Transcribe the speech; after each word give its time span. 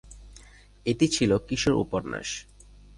এটি 0.85 1.05
ছিল 1.07 1.31
কিশোর 1.47 1.75
উপন্যাস। 1.83 2.29